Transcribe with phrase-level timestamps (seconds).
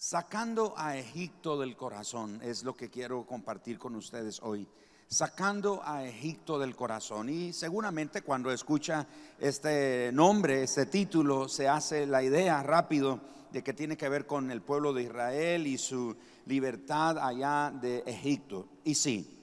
[0.00, 4.64] Sacando a Egipto del corazón es lo que quiero compartir con ustedes hoy.
[5.08, 7.28] Sacando a Egipto del corazón.
[7.28, 9.08] Y seguramente cuando escucha
[9.40, 13.18] este nombre, este título, se hace la idea rápido
[13.50, 16.14] de que tiene que ver con el pueblo de Israel y su
[16.46, 18.68] libertad allá de Egipto.
[18.84, 19.42] Y sí,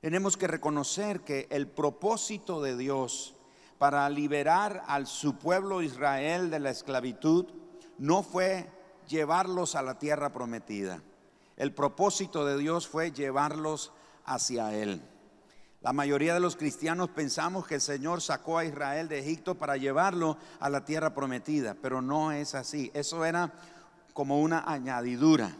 [0.00, 3.36] tenemos que reconocer que el propósito de Dios
[3.78, 7.46] para liberar al su pueblo Israel de la esclavitud
[7.98, 8.66] no fue
[9.06, 11.02] llevarlos a la tierra prometida.
[11.56, 13.92] El propósito de Dios fue llevarlos
[14.24, 15.02] hacia Él.
[15.80, 19.76] La mayoría de los cristianos pensamos que el Señor sacó a Israel de Egipto para
[19.76, 22.90] llevarlo a la tierra prometida, pero no es así.
[22.94, 23.52] Eso era
[24.14, 25.54] como una añadidura.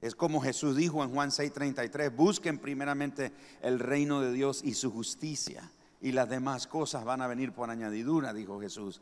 [0.00, 3.32] Es como Jesús dijo en Juan 6:33, busquen primeramente
[3.62, 7.70] el reino de Dios y su justicia, y las demás cosas van a venir por
[7.70, 9.00] añadidura, dijo Jesús.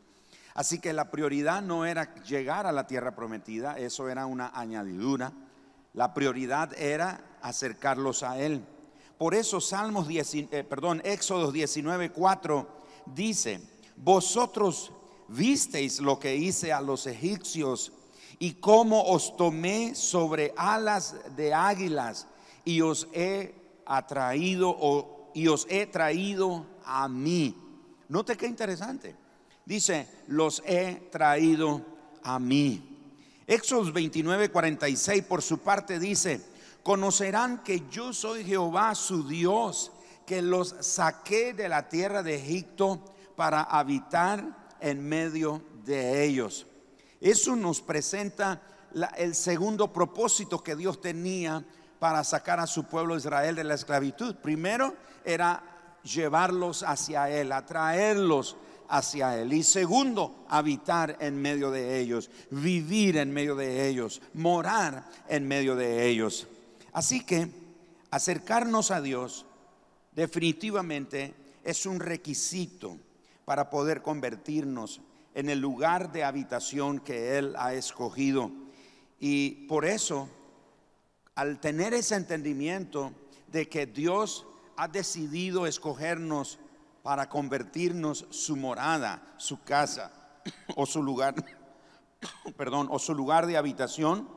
[0.53, 5.33] Así que la prioridad no era llegar a la tierra prometida, eso era una añadidura.
[5.93, 8.63] La prioridad era acercarlos a Él.
[9.17, 12.67] Por eso Salmos 10, eh, perdón, Éxodo 19:4
[13.05, 13.61] dice,
[13.95, 14.91] "Vosotros
[15.27, 17.91] visteis lo que hice a los egipcios
[18.37, 22.27] y cómo os tomé sobre alas de águilas
[22.65, 27.55] y os he atraído y os he traído a mí."
[28.09, 29.22] Note qué interesante.
[29.65, 31.81] Dice, los he traído
[32.23, 32.93] a mí.
[33.47, 36.41] Éxodo 29, 46 por su parte dice,
[36.81, 39.91] conocerán que yo soy Jehová su Dios,
[40.25, 43.03] que los saqué de la tierra de Egipto
[43.35, 46.65] para habitar en medio de ellos.
[47.19, 48.61] Eso nos presenta
[49.17, 51.63] el segundo propósito que Dios tenía
[51.99, 54.35] para sacar a su pueblo Israel de la esclavitud.
[54.35, 55.63] Primero era
[56.03, 58.57] llevarlos hacia Él, atraerlos
[58.89, 59.53] hacia Él.
[59.53, 65.75] Y segundo, habitar en medio de ellos, vivir en medio de ellos, morar en medio
[65.75, 66.47] de ellos.
[66.91, 67.47] Así que
[68.11, 69.45] acercarnos a Dios
[70.11, 72.97] definitivamente es un requisito
[73.45, 75.01] para poder convertirnos
[75.33, 78.51] en el lugar de habitación que Él ha escogido.
[79.19, 80.29] Y por eso,
[81.35, 83.11] al tener ese entendimiento
[83.51, 86.59] de que Dios ha decidido escogernos
[87.03, 90.11] para convertirnos su morada, su casa
[90.75, 91.35] o su lugar,
[92.57, 94.27] perdón, o su lugar de habitación,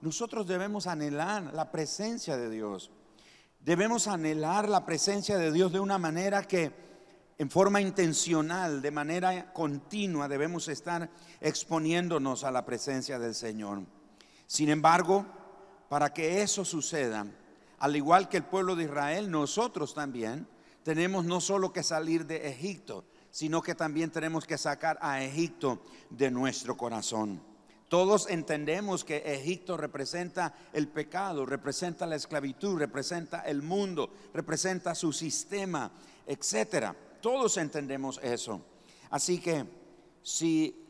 [0.00, 2.90] nosotros debemos anhelar la presencia de Dios.
[3.60, 6.72] Debemos anhelar la presencia de Dios de una manera que
[7.38, 11.08] en forma intencional, de manera continua, debemos estar
[11.40, 13.82] exponiéndonos a la presencia del Señor.
[14.46, 15.24] Sin embargo,
[15.88, 17.26] para que eso suceda,
[17.78, 20.48] al igual que el pueblo de Israel, nosotros también
[20.82, 25.82] tenemos no solo que salir de Egipto, sino que también tenemos que sacar a Egipto
[26.10, 27.40] de nuestro corazón.
[27.88, 35.12] Todos entendemos que Egipto representa el pecado, representa la esclavitud, representa el mundo, representa su
[35.12, 35.90] sistema,
[36.26, 36.94] etcétera.
[37.22, 38.60] Todos entendemos eso.
[39.10, 39.64] Así que
[40.22, 40.84] si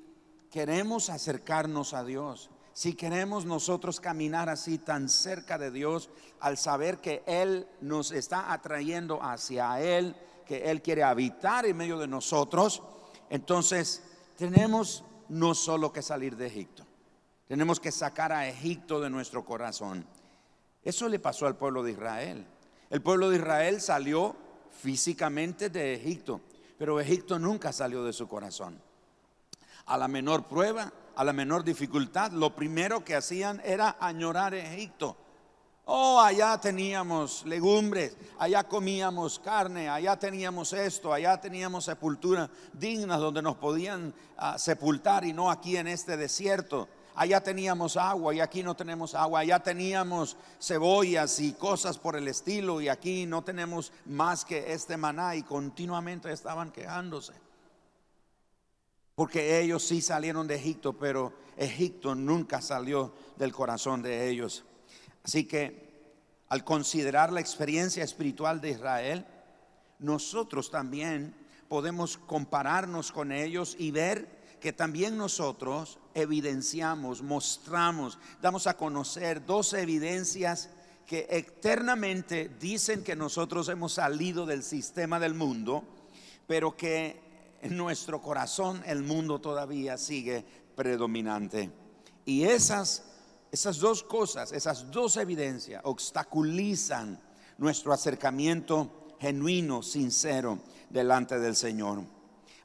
[0.50, 6.98] queremos acercarnos a Dios, si queremos nosotros caminar así tan cerca de Dios, al saber
[6.98, 10.14] que Él nos está atrayendo hacia Él,
[10.46, 12.84] que Él quiere habitar en medio de nosotros,
[13.30, 14.04] entonces
[14.36, 16.86] tenemos no solo que salir de Egipto,
[17.48, 20.06] tenemos que sacar a Egipto de nuestro corazón.
[20.80, 22.46] Eso le pasó al pueblo de Israel.
[22.90, 24.36] El pueblo de Israel salió
[24.70, 26.42] físicamente de Egipto,
[26.78, 28.80] pero Egipto nunca salió de su corazón.
[29.86, 35.16] A la menor prueba, a la menor dificultad, lo primero que hacían era añorar Egipto.
[35.86, 43.42] Oh, allá teníamos legumbres, allá comíamos carne, allá teníamos esto, allá teníamos sepultura dignas donde
[43.42, 46.86] nos podían ah, sepultar y no aquí en este desierto.
[47.16, 49.40] Allá teníamos agua y aquí no tenemos agua.
[49.40, 54.96] Allá teníamos cebollas y cosas por el estilo y aquí no tenemos más que este
[54.96, 57.47] maná y continuamente estaban quejándose.
[59.18, 64.62] Porque ellos sí salieron de Egipto, pero Egipto nunca salió del corazón de ellos.
[65.24, 66.12] Así que
[66.48, 69.26] al considerar la experiencia espiritual de Israel,
[69.98, 71.34] nosotros también
[71.66, 79.72] podemos compararnos con ellos y ver que también nosotros evidenciamos, mostramos, damos a conocer dos
[79.72, 80.70] evidencias
[81.06, 85.82] que eternamente dicen que nosotros hemos salido del sistema del mundo,
[86.46, 87.27] pero que
[87.62, 90.44] en nuestro corazón el mundo todavía sigue
[90.74, 91.70] predominante.
[92.24, 93.04] Y esas,
[93.50, 97.20] esas dos cosas, esas dos evidencias obstaculizan
[97.58, 100.58] nuestro acercamiento genuino, sincero,
[100.90, 102.02] delante del Señor.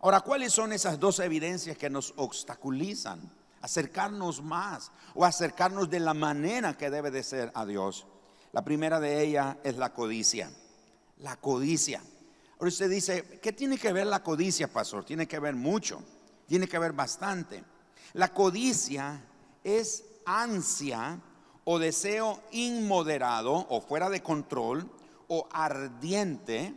[0.01, 3.31] Ahora, ¿cuáles son esas dos evidencias que nos obstaculizan
[3.63, 8.05] acercarnos más o acercarnos de la manera que debe de ser a Dios.
[8.51, 10.51] La primera de ellas es la codicia.
[11.19, 12.03] La codicia.
[12.63, 15.03] Ahora usted dice, ¿qué tiene que ver la codicia, pastor?
[15.03, 16.01] Tiene que ver mucho,
[16.47, 17.61] tiene que ver bastante.
[18.13, 19.21] La codicia
[19.65, 21.19] es ansia
[21.65, 24.89] o deseo inmoderado o fuera de control
[25.27, 26.73] o ardiente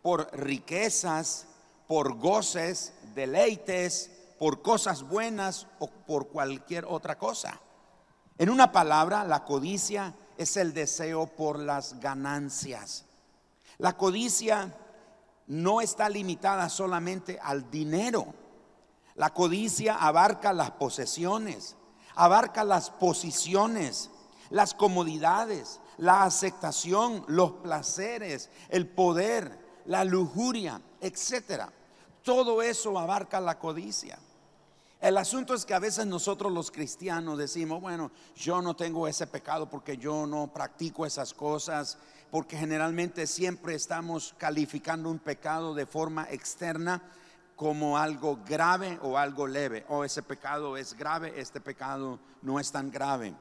[0.00, 1.48] por riquezas,
[1.86, 7.60] por goces, deleites, por cosas buenas o por cualquier otra cosa.
[8.38, 13.04] En una palabra, la codicia es el deseo por las ganancias.
[13.76, 14.74] La codicia
[15.46, 18.26] no está limitada solamente al dinero.
[19.14, 21.76] La codicia abarca las posesiones,
[22.14, 24.10] abarca las posiciones,
[24.50, 31.72] las comodidades, la aceptación, los placeres, el poder, la lujuria, etcétera.
[32.22, 34.18] Todo eso abarca la codicia.
[35.00, 39.26] El asunto es que a veces nosotros los cristianos decimos, bueno, yo no tengo ese
[39.26, 41.98] pecado porque yo no practico esas cosas,
[42.30, 47.02] porque generalmente siempre estamos calificando un pecado de forma externa
[47.56, 49.84] como algo grave o algo leve.
[49.88, 53.34] O oh, ese pecado es grave, este pecado no es tan grave.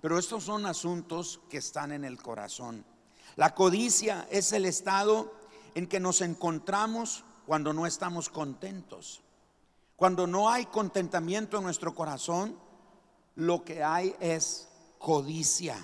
[0.00, 2.84] Pero estos son asuntos que están en el corazón.
[3.36, 5.32] La codicia es el estado
[5.74, 9.22] en que nos encontramos cuando no estamos contentos.
[9.96, 12.58] Cuando no hay contentamiento en nuestro corazón,
[13.36, 15.76] lo que hay es codicia.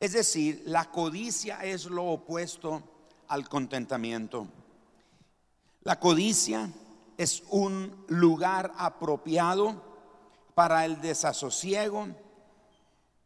[0.00, 2.82] Es decir, la codicia es lo opuesto
[3.28, 4.48] al contentamiento.
[5.82, 6.72] La codicia
[7.18, 9.82] es un lugar apropiado
[10.54, 12.08] para el desasosiego.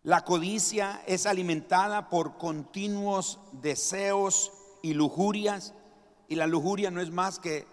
[0.03, 5.75] La codicia es alimentada por continuos deseos y lujurias.
[6.27, 7.69] Y la lujuria no es más que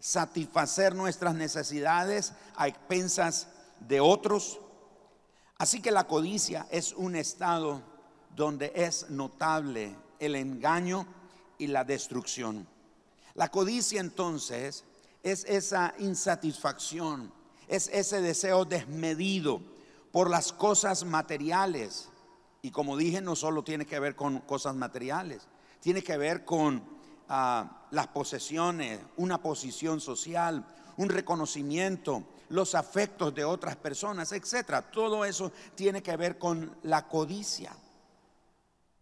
[0.00, 3.46] satisfacer nuestras necesidades a expensas
[3.78, 4.58] de otros.
[5.56, 7.89] Así que la codicia es un estado
[8.34, 11.06] donde es notable el engaño
[11.58, 12.66] y la destrucción.
[13.34, 14.84] La codicia entonces
[15.22, 17.32] es esa insatisfacción,
[17.68, 19.60] es ese deseo desmedido
[20.12, 22.08] por las cosas materiales.
[22.62, 25.46] Y como dije, no solo tiene que ver con cosas materiales,
[25.80, 26.82] tiene que ver con
[27.28, 30.66] las posesiones, una posición social,
[30.96, 34.90] un reconocimiento, los afectos de otras personas, etcétera.
[34.90, 37.72] Todo eso tiene que ver con la codicia.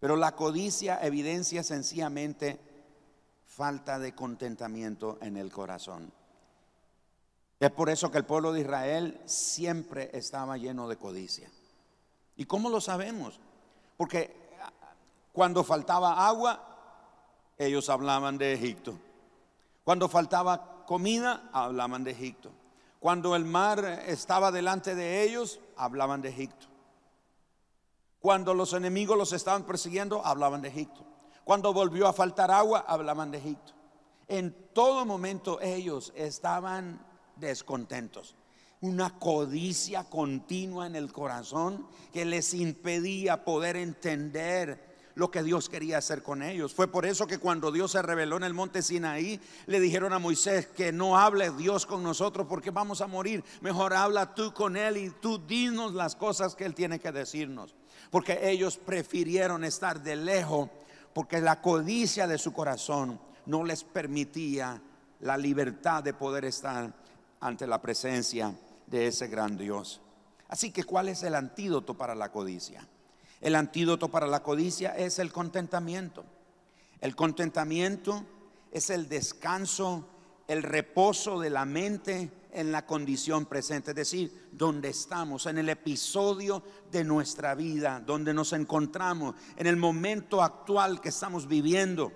[0.00, 2.60] Pero la codicia evidencia sencillamente
[3.44, 6.12] falta de contentamiento en el corazón.
[7.58, 11.50] Es por eso que el pueblo de Israel siempre estaba lleno de codicia.
[12.36, 13.40] ¿Y cómo lo sabemos?
[13.96, 14.32] Porque
[15.32, 16.64] cuando faltaba agua,
[17.58, 18.96] ellos hablaban de Egipto.
[19.82, 22.52] Cuando faltaba comida, hablaban de Egipto.
[23.00, 26.67] Cuando el mar estaba delante de ellos, hablaban de Egipto.
[28.20, 31.04] Cuando los enemigos los estaban persiguiendo, hablaban de Egipto.
[31.44, 33.72] Cuando volvió a faltar agua, hablaban de Egipto.
[34.26, 37.04] En todo momento ellos estaban
[37.36, 38.36] descontentos.
[38.80, 44.88] Una codicia continua en el corazón que les impedía poder entender
[45.18, 46.72] lo que Dios quería hacer con ellos.
[46.72, 50.20] Fue por eso que cuando Dios se reveló en el monte Sinaí, le dijeron a
[50.20, 53.42] Moisés que no hable Dios con nosotros porque vamos a morir.
[53.60, 57.74] Mejor habla tú con Él y tú dinos las cosas que Él tiene que decirnos.
[58.10, 60.68] Porque ellos prefirieron estar de lejos
[61.12, 64.80] porque la codicia de su corazón no les permitía
[65.21, 66.92] la libertad de poder estar
[67.40, 68.54] ante la presencia
[68.87, 70.00] de ese gran Dios.
[70.49, 72.87] Así que, ¿cuál es el antídoto para la codicia?
[73.40, 76.25] El antídoto para la codicia es el contentamiento.
[77.00, 78.25] El contentamiento
[78.73, 80.06] es el descanso,
[80.49, 85.69] el reposo de la mente en la condición presente, es decir, donde estamos, en el
[85.69, 92.12] episodio de nuestra vida, donde nos encontramos, en el momento actual que estamos viviendo.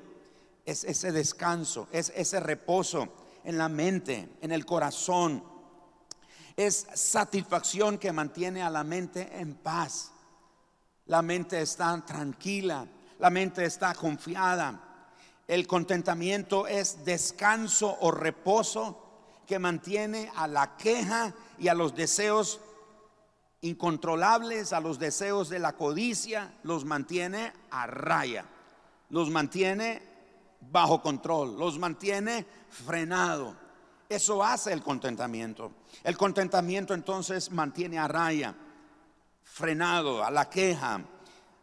[0.65, 3.13] Es ese descanso, es ese reposo
[3.45, 5.45] en la mente, en el corazón.
[6.57, 10.11] Es satisfacción que mantiene a la mente en paz.
[11.07, 12.87] La mente está tranquila,
[13.19, 14.92] la mente está confiada.
[15.49, 18.99] El contentamiento es descanso o reposo
[19.47, 22.61] que mantiene a la queja y a los deseos
[23.61, 28.45] incontrolables, a los deseos de la codicia, los mantiene a raya,
[29.11, 30.03] los mantiene
[30.71, 33.55] bajo control, los mantiene frenado.
[34.09, 35.73] Eso hace el contentamiento.
[36.05, 38.55] El contentamiento entonces mantiene a raya
[39.43, 41.01] frenado a la queja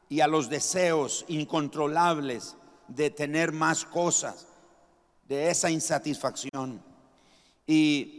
[0.09, 2.55] y a los deseos incontrolables
[2.89, 4.47] de tener más cosas,
[5.27, 6.81] de esa insatisfacción.
[7.65, 8.15] Y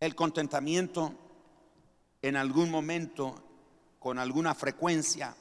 [0.00, 1.12] El contentamiento
[2.22, 3.34] en algún momento,
[3.98, 5.34] con alguna frecuencia,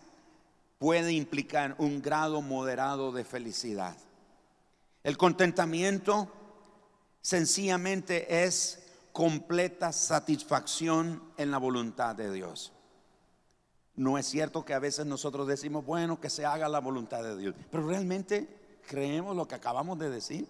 [0.80, 3.96] puede implicar un grado moderado de felicidad.
[5.04, 6.32] El contentamiento
[7.22, 12.74] sencillamente es completa satisfacción en la voluntad de Dios.
[13.98, 17.36] No es cierto que a veces nosotros decimos, bueno, que se haga la voluntad de
[17.36, 20.48] Dios, pero realmente creemos lo que acabamos de decir.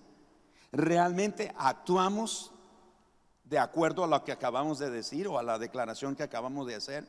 [0.74, 2.52] Realmente actuamos
[3.46, 6.76] de acuerdo a lo que acabamos de decir o a la declaración que acabamos de
[6.76, 7.08] hacer.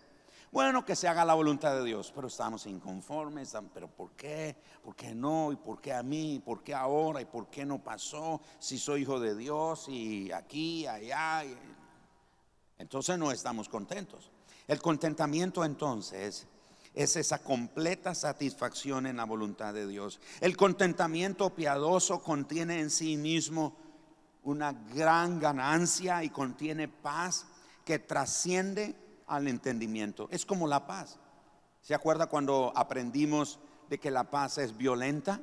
[0.52, 4.56] Bueno, que se haga la voluntad de Dios, pero estamos inconformes, pero ¿por qué?
[4.82, 5.50] ¿Por qué no?
[5.50, 6.40] ¿Y por qué a mí?
[6.42, 7.20] ¿Por qué ahora?
[7.20, 8.40] ¿Y por qué no pasó?
[8.60, 11.42] Si soy hijo de Dios y aquí, allá.
[12.78, 14.30] Entonces no estamos contentos.
[14.68, 16.46] El contentamiento entonces
[16.94, 20.20] es esa completa satisfacción en la voluntad de Dios.
[20.40, 23.76] El contentamiento piadoso contiene en sí mismo
[24.42, 27.46] una gran ganancia y contiene paz
[27.84, 28.94] que trasciende
[29.26, 30.28] al entendimiento.
[30.30, 31.18] Es como la paz.
[31.80, 33.58] ¿Se acuerda cuando aprendimos
[33.88, 35.40] de que la paz es violenta?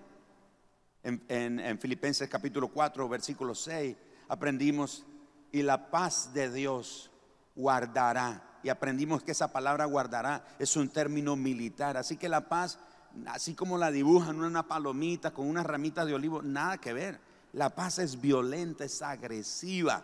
[1.03, 3.95] En, Filipenses capítulo 4, versículo 6,
[4.27, 5.05] aprendimos,
[5.51, 7.11] y la paz de Dios
[7.55, 8.54] guardará.
[8.65, 11.97] Y aprendimos que esa palabra guardará es un término militar.
[11.97, 12.79] Así que la paz,
[13.27, 17.19] así como la dibujan una palomita con una ramita de olivo, nada que ver
[17.55, 20.03] la paz es violenta, es agresiva.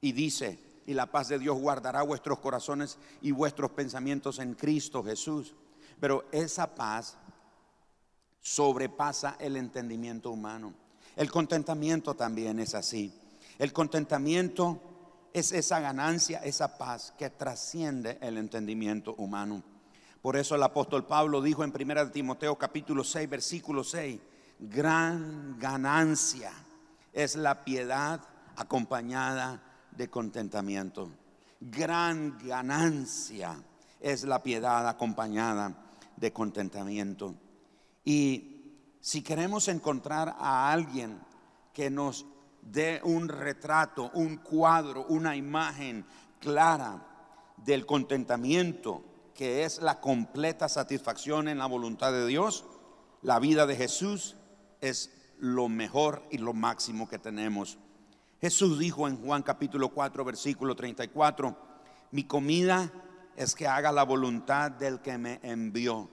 [0.00, 5.02] Y dice, y la paz de Dios guardará vuestros corazones y vuestros pensamientos en Cristo
[5.02, 5.54] Jesús.
[5.98, 7.16] Pero esa paz
[8.40, 10.74] sobrepasa el entendimiento humano.
[11.14, 13.14] El contentamiento también es así.
[13.58, 14.91] El contentamiento
[15.32, 19.62] es esa ganancia, esa paz que trasciende el entendimiento humano.
[20.20, 24.20] Por eso el apóstol Pablo dijo en 1 Timoteo capítulo 6, versículo 6,
[24.60, 26.52] gran ganancia
[27.12, 28.20] es la piedad
[28.56, 31.10] acompañada de contentamiento.
[31.60, 33.62] Gran ganancia
[34.00, 35.74] es la piedad acompañada
[36.16, 37.34] de contentamiento.
[38.04, 38.52] Y
[39.00, 41.20] si queremos encontrar a alguien
[41.72, 42.26] que nos
[42.62, 46.06] dé un retrato, un cuadro, una imagen
[46.38, 47.06] clara
[47.56, 49.04] del contentamiento,
[49.34, 52.64] que es la completa satisfacción en la voluntad de Dios,
[53.20, 54.36] la vida de Jesús
[54.80, 57.78] es lo mejor y lo máximo que tenemos.
[58.40, 61.56] Jesús dijo en Juan capítulo 4, versículo 34,
[62.10, 62.90] mi comida
[63.36, 66.10] es que haga la voluntad del que me envió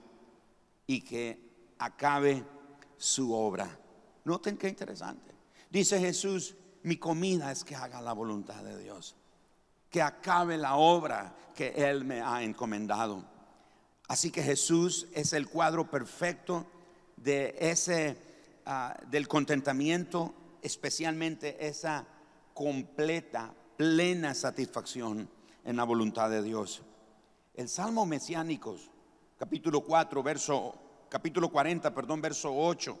[0.86, 2.44] y que acabe
[2.96, 3.68] su obra.
[4.24, 5.39] Noten qué interesante.
[5.70, 9.16] Dice Jesús, mi comida es que haga la voluntad de Dios,
[9.88, 13.24] que acabe la obra que Él me ha encomendado.
[14.08, 16.66] Así que Jesús es el cuadro perfecto
[17.16, 18.30] de ese
[18.72, 22.06] Ah, del contentamiento, especialmente esa
[22.54, 25.28] completa, plena satisfacción
[25.64, 26.82] en la voluntad de Dios.
[27.54, 28.76] El Salmo mesiánico,
[29.38, 30.74] capítulo 4, verso,
[31.08, 32.96] capítulo 40, perdón, verso 8,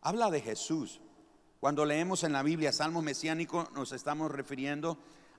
[0.00, 1.00] habla de Jesús.
[1.60, 4.96] Cuando leemos en la Biblia Salmo mesiánico, nos estamos refiriendo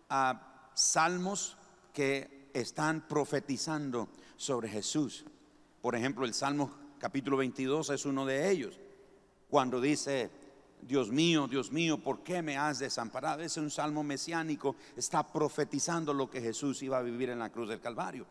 [0.09, 1.55] a salmos
[1.93, 5.23] que están profetizando sobre Jesús.
[5.81, 8.77] Por ejemplo, el Salmo capítulo 22 es uno de ellos
[9.49, 10.29] cuando dice,
[10.81, 13.41] Dios mío, Dios mío, ¿por qué me has desamparado?
[13.41, 17.69] Es un salmo mesiánico, está profetizando lo que Jesús iba a vivir en la cruz
[17.69, 18.25] del Calvario.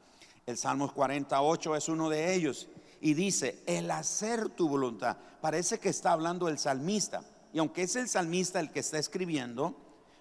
[0.44, 2.68] El Salmo 48 es uno de ellos
[3.00, 5.16] y dice, el hacer tu voluntad.
[5.40, 7.22] Parece que está hablando el salmista.
[7.52, 9.74] Y aunque es el salmista el que está escribiendo,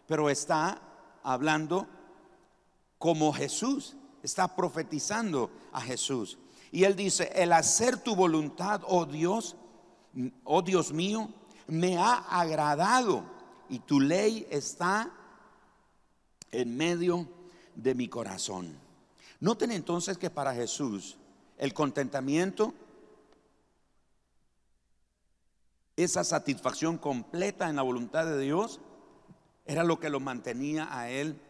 [0.08, 0.82] pero está
[1.24, 1.88] hablando
[2.98, 6.38] como Jesús, está profetizando a Jesús.
[6.72, 9.56] Y él dice, el hacer tu voluntad, oh Dios,
[10.44, 11.30] oh Dios mío,
[11.68, 13.24] me ha agradado
[13.70, 15.12] y tu ley está
[16.52, 17.28] en medio
[17.76, 18.78] de mi corazón.
[19.40, 21.18] Noten entonces que para Jesús
[21.58, 22.74] el contentamiento,
[25.98, 28.80] esa satisfacción completa en la voluntad de Dios,
[29.66, 31.42] era lo que lo mantenía a él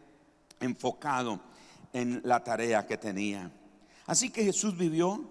[0.60, 1.40] enfocado
[1.92, 3.52] en la tarea que tenía.
[4.06, 5.22] Así que Jesús vivió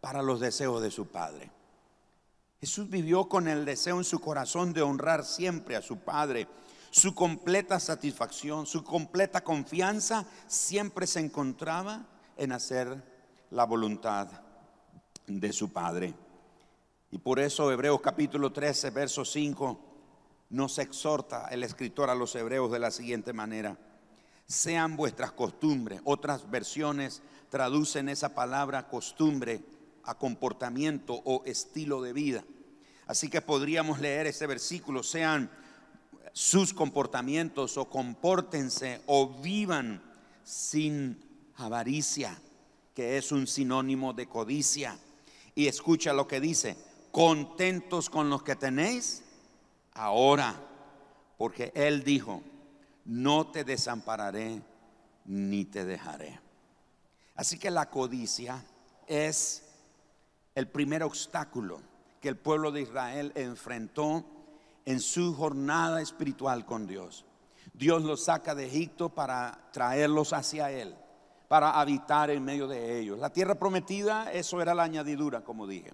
[0.00, 1.50] para los deseos de su Padre.
[2.60, 6.46] Jesús vivió con el deseo en su corazón de honrar siempre a su Padre.
[6.90, 12.04] Su completa satisfacción, su completa confianza siempre se encontraba
[12.36, 13.02] en hacer
[13.50, 14.28] la voluntad
[15.26, 16.14] de su Padre.
[17.12, 19.80] Y por eso Hebreos capítulo 13, verso 5
[20.50, 23.76] nos exhorta el escritor a los hebreos de la siguiente manera.
[24.46, 26.00] Sean vuestras costumbres.
[26.04, 29.62] Otras versiones traducen esa palabra costumbre
[30.04, 32.44] a comportamiento o estilo de vida.
[33.06, 35.50] Así que podríamos leer ese versículo, sean
[36.32, 40.00] sus comportamientos o compórtense o vivan
[40.44, 41.20] sin
[41.56, 42.40] avaricia,
[42.94, 44.96] que es un sinónimo de codicia.
[45.56, 46.76] Y escucha lo que dice,
[47.10, 49.22] contentos con lo que tenéis
[49.94, 50.54] ahora,
[51.36, 52.42] porque Él dijo,
[53.04, 54.62] no te desampararé
[55.24, 56.40] ni te dejaré.
[57.34, 58.64] Así que la codicia
[59.06, 59.64] es
[60.54, 61.80] el primer obstáculo
[62.20, 64.24] que el pueblo de Israel enfrentó
[64.84, 67.24] en su jornada espiritual con Dios.
[67.72, 70.94] Dios los saca de Egipto para traerlos hacia Él,
[71.48, 73.18] para habitar en medio de ellos.
[73.18, 75.92] La tierra prometida, eso era la añadidura, como dije.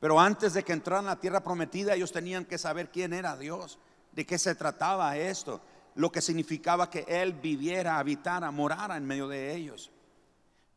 [0.00, 3.36] Pero antes de que entraran a la tierra prometida, ellos tenían que saber quién era
[3.36, 3.78] Dios,
[4.12, 5.60] de qué se trataba esto,
[5.94, 9.90] lo que significaba que Él viviera, habitara, morara en medio de ellos.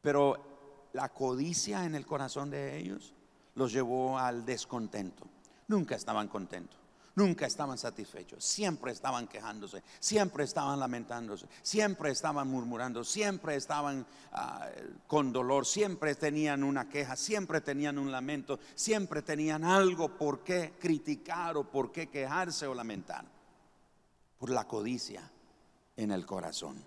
[0.02, 3.14] Pero la codicia en el corazón de ellos
[3.56, 5.26] los llevó al descontento.
[5.70, 6.83] Nunca estaban contentos.
[7.16, 14.68] Nunca estaban satisfechos, siempre estaban quejándose, siempre estaban lamentándose, siempre estaban murmurando, siempre estaban ah,
[15.06, 20.74] con dolor, siempre tenían una queja, siempre tenían un lamento, siempre tenían algo por qué
[20.80, 23.26] criticar o por qué quejarse o lamentar.
[24.40, 25.30] Por la codicia
[25.96, 26.84] en el corazón.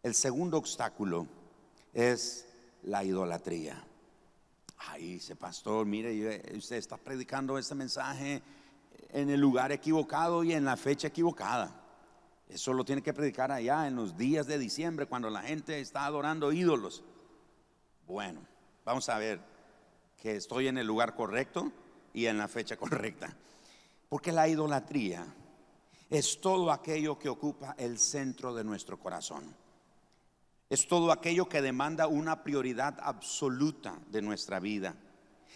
[0.00, 1.26] El segundo obstáculo
[1.92, 2.46] es
[2.84, 3.84] la idolatría.
[4.78, 8.40] Ahí dice, pastor, mire, usted está predicando este mensaje
[9.12, 11.80] en el lugar equivocado y en la fecha equivocada.
[12.48, 16.04] Eso lo tiene que predicar allá en los días de diciembre cuando la gente está
[16.04, 17.04] adorando ídolos.
[18.06, 18.40] Bueno,
[18.84, 19.40] vamos a ver
[20.20, 21.70] que estoy en el lugar correcto
[22.12, 23.34] y en la fecha correcta.
[24.08, 25.24] Porque la idolatría
[26.08, 29.54] es todo aquello que ocupa el centro de nuestro corazón.
[30.68, 34.96] Es todo aquello que demanda una prioridad absoluta de nuestra vida.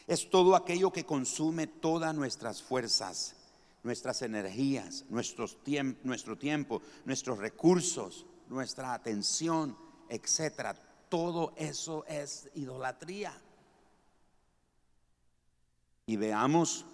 [0.06, 3.34] Es todo aquello que consume todas nuestras fuerzas
[3.85, 5.59] nuestras energías, nuestros
[6.03, 9.76] nuestro tiempo, nuestros recursos, nuestra atención,
[10.09, 10.75] etcétera.
[11.09, 13.33] Todo eso es idolatría.
[16.07, 16.85] Y veamos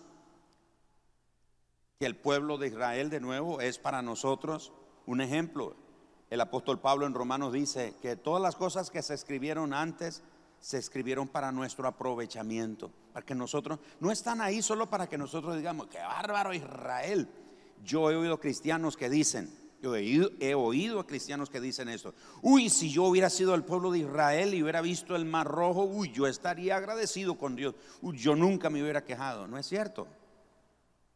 [1.98, 4.72] que el pueblo de Israel de nuevo es para nosotros
[5.06, 5.76] un ejemplo.
[6.28, 10.22] El apóstol Pablo en Romanos dice que todas las cosas que se escribieron antes
[10.60, 15.56] se escribieron para nuestro aprovechamiento, para que nosotros, no están ahí solo para que nosotros
[15.56, 17.28] digamos, que bárbaro Israel.
[17.84, 19.50] Yo he oído cristianos que dicen,
[19.82, 23.90] yo he oído, a cristianos que dicen esto, uy, si yo hubiera sido el pueblo
[23.90, 28.18] de Israel y hubiera visto el mar rojo, uy, yo estaría agradecido con Dios, uy,
[28.18, 30.06] yo nunca me hubiera quejado, no es cierto.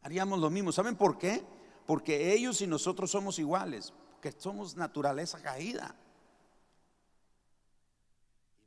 [0.01, 1.43] Haríamos lo mismo, ¿saben por qué?
[1.85, 5.95] Porque ellos y nosotros somos iguales, que somos naturaleza caída.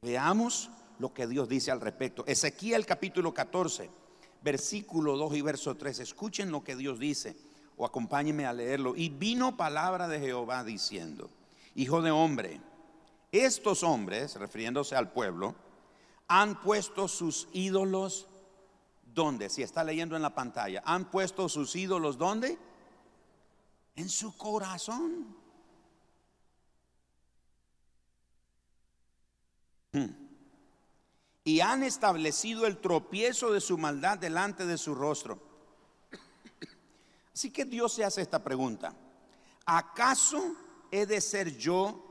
[0.01, 2.25] Veamos lo que Dios dice al respecto.
[2.27, 3.91] Ezequiel capítulo 14,
[4.43, 6.01] versículo 2 y verso 3.
[6.01, 7.37] Escuchen lo que Dios dice
[7.77, 8.95] o acompáñenme a leerlo.
[8.97, 11.31] Y vino palabra de Jehová diciendo,
[11.75, 12.61] Hijo de hombre,
[13.31, 15.55] estos hombres, refiriéndose al pueblo,
[16.27, 18.27] han puesto sus ídolos
[19.15, 19.49] ¿dónde?
[19.49, 22.59] Si está leyendo en la pantalla, han puesto sus ídolos ¿dónde?
[23.97, 25.37] En su corazón.
[31.49, 35.39] Y han establecido el tropiezo de su maldad delante de su rostro.
[37.33, 38.95] Así que Dios se hace esta pregunta.
[39.65, 40.55] ¿Acaso
[40.91, 42.05] he de ser yo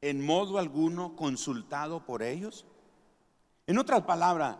[0.00, 2.64] en modo alguno consultado por ellos?
[3.66, 4.56] En otras palabras,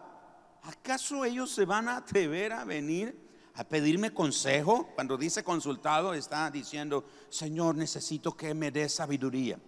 [0.64, 3.18] ¿acaso ellos se van a atrever a venir
[3.54, 4.90] a pedirme consejo?
[4.94, 9.58] Cuando dice consultado está diciendo, Señor, necesito que me dé sabiduría.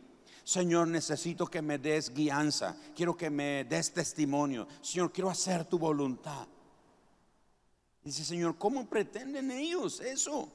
[0.47, 4.69] Señor, necesito que me des guianza, quiero que me des testimonio.
[4.81, 6.47] Señor, quiero hacer tu voluntad.
[8.05, 10.49] Dice, Señor, ¿cómo pretenden ellos eso?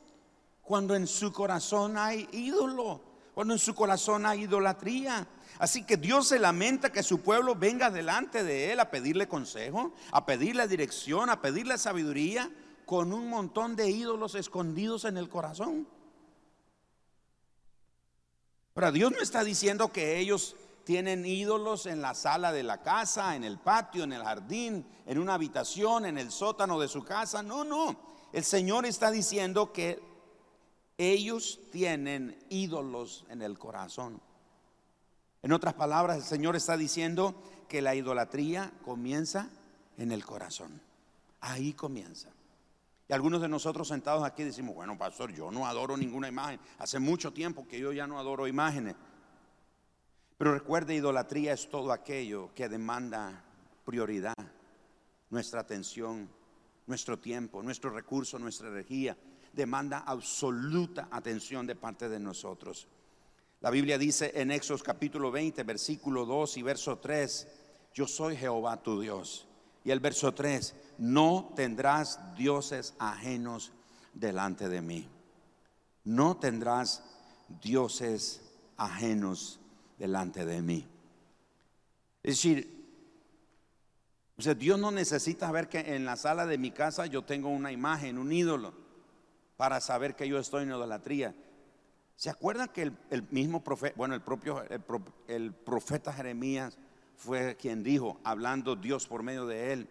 [0.62, 3.02] Cuando en su corazón hay ídolo,
[3.34, 5.28] cuando en su corazón hay idolatría.
[5.60, 9.92] Así que Dios se lamenta que su pueblo venga delante de Él a pedirle consejo,
[10.14, 12.50] a pedirle dirección, a pedirle sabiduría,
[12.86, 15.86] con un montón de ídolos escondidos en el corazón.
[18.82, 23.36] Pero Dios no está diciendo que ellos tienen ídolos en la sala de la casa,
[23.36, 27.44] en el patio, en el jardín, en una habitación, en el sótano de su casa.
[27.44, 27.96] No, no.
[28.34, 30.02] El Señor está diciendo que
[30.98, 34.20] ellos tienen ídolos en el corazón.
[35.44, 37.36] En otras palabras, el Señor está diciendo
[37.68, 39.52] que la idolatría comienza
[40.00, 40.82] en el corazón.
[41.40, 42.30] Ahí comienza.
[43.12, 46.62] Y algunos de nosotros sentados aquí decimos, bueno, pastor, yo no adoro ninguna imagen.
[46.78, 48.96] Hace mucho tiempo que yo ya no adoro imágenes.
[50.38, 53.44] Pero recuerde, idolatría es todo aquello que demanda
[53.84, 54.38] prioridad,
[55.30, 56.30] nuestra atención,
[56.88, 59.18] nuestro tiempo, nuestro recurso, nuestra energía.
[59.52, 62.88] demanda absoluta atención de parte de nosotros.
[63.60, 67.48] La Biblia dice en Éxodo capítulo 20, versículo 2 y verso 3,
[67.94, 69.50] yo soy Jehová tu Dios.
[69.84, 73.72] Y el verso 3, no tendrás dioses ajenos
[74.14, 75.10] delante de mí.
[76.04, 77.04] No tendrás
[77.62, 78.42] dioses
[78.78, 79.60] ajenos
[79.98, 80.88] delante de mí.
[82.24, 82.82] Es decir,
[84.58, 88.18] Dios no necesita ver que en la sala de mi casa yo tengo una imagen,
[88.18, 88.74] un ídolo,
[89.58, 91.36] para saber que yo estoy en idolatría.
[92.16, 94.64] ¿Se acuerdan que el, mismo profeta, bueno, el propio
[95.28, 96.78] el profeta Jeremías
[97.18, 99.90] fue quien dijo, hablando Dios por medio de él,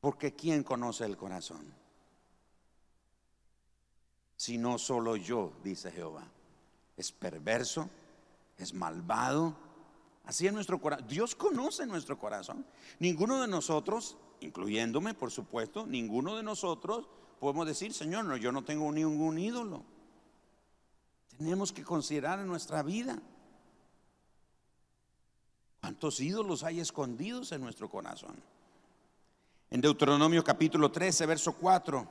[0.00, 1.74] porque ¿quién conoce el corazón?
[4.36, 6.24] Si no solo yo, dice Jehová.
[6.96, 7.88] Es perverso,
[8.56, 9.56] es malvado.
[10.24, 11.08] Así es nuestro corazón.
[11.08, 12.64] Dios conoce nuestro corazón.
[13.00, 17.08] Ninguno de nosotros, incluyéndome por supuesto, ninguno de nosotros
[17.40, 19.82] podemos decir, Señor, no, yo no tengo ningún ídolo
[21.38, 23.22] tenemos que considerar en nuestra vida.
[25.80, 28.36] ¿Cuántos ídolos hay escondidos en nuestro corazón?
[29.70, 32.06] En Deuteronomio capítulo 13, verso 4,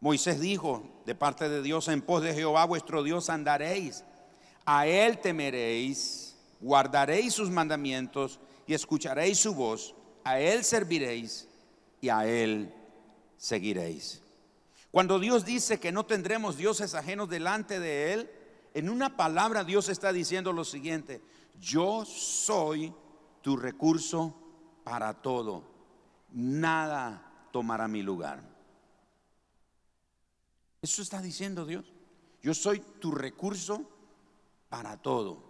[0.00, 4.04] Moisés dijo de parte de Dios, en pos de Jehová vuestro Dios andaréis,
[4.64, 9.94] a él temeréis, guardaréis sus mandamientos y escucharéis su voz,
[10.24, 11.48] a él serviréis
[12.00, 12.72] y a él
[13.38, 14.22] seguiréis.
[14.96, 18.30] Cuando Dios dice que no tendremos dioses ajenos delante de Él,
[18.72, 21.20] en una palabra Dios está diciendo lo siguiente,
[21.60, 22.92] yo soy
[23.42, 24.34] tu recurso
[24.84, 25.64] para todo,
[26.32, 28.42] nada tomará mi lugar.
[30.82, 31.84] Eso está diciendo Dios,
[32.42, 33.88] yo soy tu recurso
[34.68, 35.42] para todo.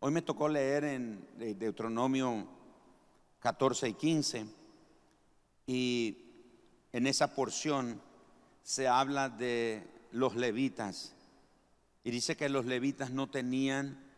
[0.00, 2.48] Hoy me tocó leer en Deuteronomio
[3.40, 4.46] 14 y 15
[5.66, 6.18] y
[6.92, 8.00] en esa porción
[8.62, 11.14] se habla de los levitas.
[12.02, 14.09] Y dice que los levitas no tenían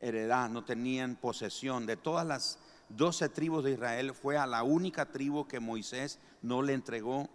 [0.00, 1.86] heredad, no tenían posesión.
[1.86, 2.58] De todas las
[2.88, 7.28] doce tribus de Israel fue a la única tribu que Moisés no le entregó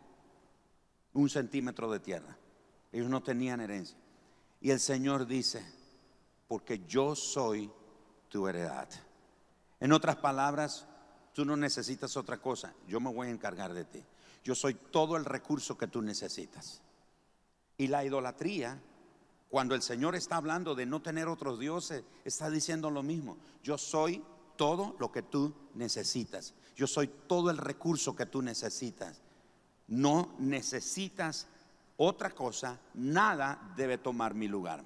[1.13, 2.37] un centímetro de tierra.
[2.91, 3.97] Ellos no tenían herencia.
[4.61, 5.65] Y el Señor dice,
[6.47, 7.71] porque yo soy
[8.29, 8.87] tu heredad.
[9.79, 10.87] En otras palabras,
[11.33, 14.03] tú no necesitas otra cosa, yo me voy a encargar de ti.
[14.43, 16.81] Yo soy todo el recurso que tú necesitas.
[17.77, 18.79] Y la idolatría,
[19.53, 23.37] cuando el Señor está hablando de no tener otros dioses, está diciendo lo mismo.
[23.61, 24.23] Yo soy
[24.55, 26.55] todo lo que tú necesitas.
[26.75, 29.21] Yo soy todo el recurso que tú necesitas.
[29.87, 31.45] No necesitas
[31.97, 34.83] otra cosa, nada debe tomar mi lugar.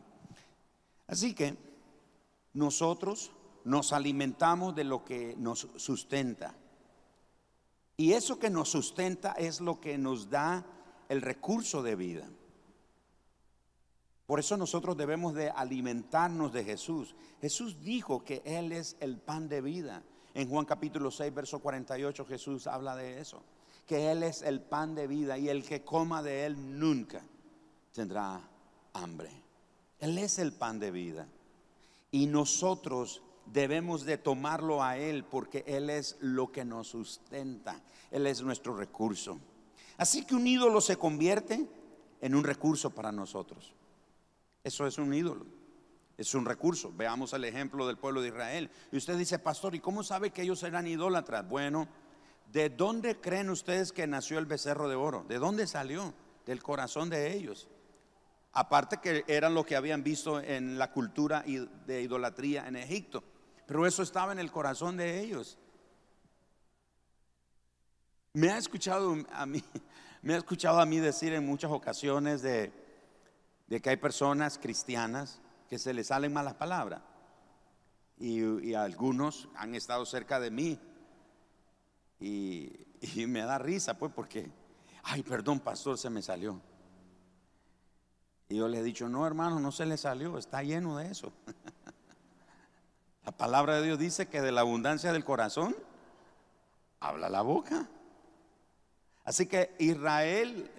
[1.08, 1.56] Así que
[2.52, 3.32] nosotros
[3.64, 6.54] nos alimentamos de lo que nos sustenta.
[7.96, 10.66] Y eso que nos sustenta es lo que nos da
[11.08, 12.28] el recurso de vida.
[14.28, 17.16] Por eso nosotros debemos de alimentarnos de Jesús.
[17.40, 20.04] Jesús dijo que Él es el pan de vida.
[20.34, 23.42] En Juan capítulo 6, verso 48 Jesús habla de eso.
[23.86, 27.24] Que Él es el pan de vida y el que coma de Él nunca
[27.94, 28.42] tendrá
[28.92, 29.32] hambre.
[30.00, 31.26] Él es el pan de vida.
[32.12, 38.28] Y nosotros debemos de tomarlo a Él porque Él es lo que nos sustenta, Él
[38.28, 39.40] es nuestro recurso.
[39.96, 41.66] Así que un ídolo se convierte
[42.20, 43.77] en un recurso para nosotros.
[44.68, 45.46] Eso es un ídolo,
[46.18, 46.92] es un recurso.
[46.94, 48.70] Veamos el ejemplo del pueblo de Israel.
[48.92, 51.48] Y usted dice, pastor, ¿y cómo sabe que ellos eran idólatras?
[51.48, 51.88] Bueno,
[52.52, 55.24] ¿de dónde creen ustedes que nació el becerro de oro?
[55.26, 56.14] ¿De dónde salió?
[56.46, 57.70] Del corazón de ellos.
[58.52, 61.46] Aparte que eran lo que habían visto en la cultura
[61.86, 63.24] de idolatría en Egipto.
[63.68, 65.58] Pero eso estaba en el corazón de ellos.
[68.34, 69.64] Me ha escuchado a mí,
[70.22, 72.87] me ha escuchado a mí decir en muchas ocasiones de,
[73.68, 77.02] que hay personas cristianas que se les salen malas palabras.
[78.18, 80.80] Y, algunos han estado cerca de mí.
[82.20, 84.50] Y, y me da risa, pues, porque,
[85.04, 86.60] ay, perdón, pastor, se me salió.
[88.50, 91.34] Y yo le he dicho, no, hermano, no se le salió, está lleno de eso.
[93.26, 95.76] La palabra de Dios dice que de la abundancia del corazón
[97.02, 97.90] habla la boca.
[99.26, 100.72] Así que Israel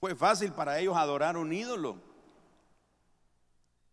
[0.00, 1.98] fue fácil para ellos adorar un ídolo.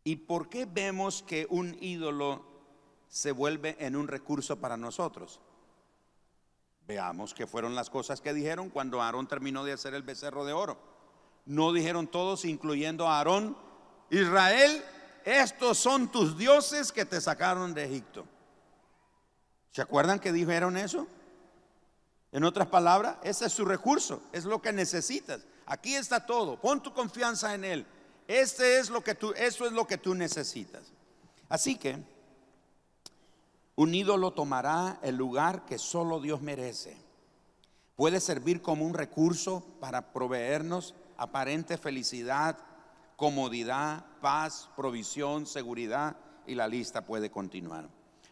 [0.05, 2.45] ¿Y por qué vemos que un ídolo
[3.09, 5.41] se vuelve en un recurso para nosotros?
[6.87, 10.53] Veamos qué fueron las cosas que dijeron cuando Aarón terminó de hacer el becerro de
[10.53, 10.77] oro.
[11.45, 13.57] No dijeron todos, incluyendo a Aarón,
[14.09, 14.81] Israel
[15.25, 18.25] estos son tus dioses que te sacaron de Egipto.
[19.71, 21.05] ¿Se acuerdan que dijeron eso?
[22.31, 25.45] En otras palabras, ese es su recurso, es lo que necesitas.
[25.67, 26.59] Aquí está todo.
[26.59, 27.85] Pon tu confianza en él.
[28.27, 30.91] Este es lo que tú, eso es lo que tú necesitas.
[31.49, 31.97] Así que
[33.75, 36.97] un ídolo tomará el lugar que solo Dios merece.
[37.95, 42.57] Puede servir como un recurso para proveernos aparente felicidad,
[43.15, 47.89] comodidad, paz, provisión, seguridad y la lista puede continuar.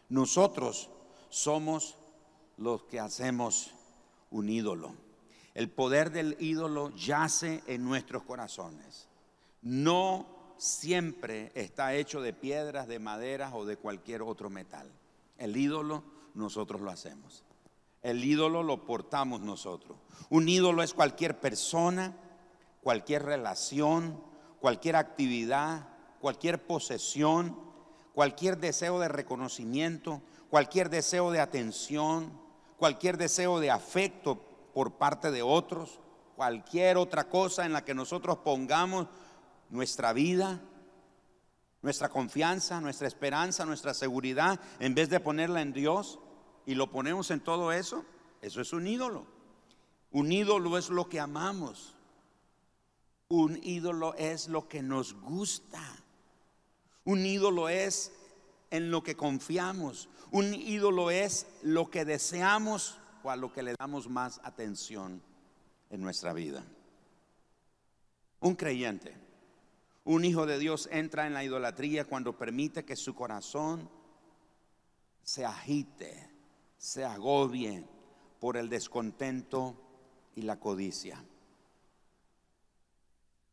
[0.08, 0.88] Nosotros
[1.28, 1.96] somos
[2.56, 3.72] los que hacemos
[4.30, 5.05] un ídolo.
[5.56, 9.08] El poder del ídolo yace en nuestros corazones.
[9.62, 10.26] No
[10.58, 14.86] siempre está hecho de piedras, de maderas o de cualquier otro metal.
[15.38, 17.42] El ídolo nosotros lo hacemos.
[18.02, 19.96] El ídolo lo portamos nosotros.
[20.28, 22.14] Un ídolo es cualquier persona,
[22.82, 24.22] cualquier relación,
[24.60, 25.88] cualquier actividad,
[26.20, 27.58] cualquier posesión,
[28.12, 32.30] cualquier deseo de reconocimiento, cualquier deseo de atención,
[32.76, 34.45] cualquier deseo de afecto
[34.76, 36.00] por parte de otros,
[36.34, 39.06] cualquier otra cosa en la que nosotros pongamos
[39.70, 40.60] nuestra vida,
[41.80, 46.18] nuestra confianza, nuestra esperanza, nuestra seguridad, en vez de ponerla en Dios
[46.66, 48.04] y lo ponemos en todo eso,
[48.42, 49.26] eso es un ídolo.
[50.10, 51.94] Un ídolo es lo que amamos.
[53.28, 55.80] Un ídolo es lo que nos gusta.
[57.04, 58.12] Un ídolo es
[58.70, 60.10] en lo que confiamos.
[60.30, 62.98] Un ídolo es lo que deseamos
[63.30, 65.22] a lo que le damos más atención
[65.90, 66.64] en nuestra vida.
[68.40, 69.26] Un creyente
[70.06, 73.90] un hijo de Dios entra en la idolatría cuando permite que su corazón
[75.24, 76.30] se agite,
[76.78, 77.84] se agobie
[78.38, 79.74] por el descontento
[80.36, 81.20] y la codicia.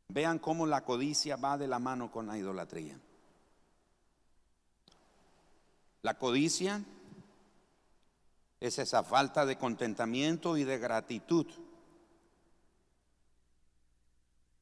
[0.10, 3.00] Vean cómo la codicia va de la mano con la idolatría.
[6.04, 6.84] La codicia
[8.64, 11.48] es esa falta de contentamiento y de gratitud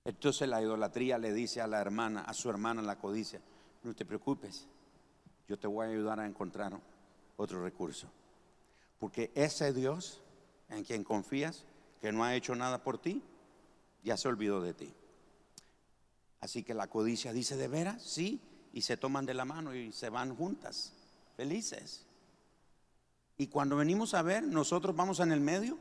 [0.04, 3.40] entonces la idolatría le dice a la hermana, a su hermana la codicia,
[3.84, 4.68] no te preocupes,
[5.48, 6.80] yo te voy a ayudar a encontrar
[7.38, 8.08] otro recurso.
[9.00, 10.22] Porque ese Dios
[10.70, 11.66] en quien confías,
[12.00, 13.22] que no ha hecho nada por ti,
[14.04, 14.94] ya se olvidó de ti.
[16.40, 18.02] Así que la codicia dice, ¿de veras?
[18.02, 18.42] Sí,
[18.74, 20.94] y se toman de la mano y se van juntas,
[21.36, 22.06] felices.
[23.42, 25.76] Y cuando venimos a ver, nosotros vamos en el medio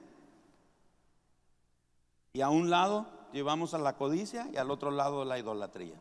[2.32, 6.00] y a un lado llevamos a la codicia y al otro lado la idolatría.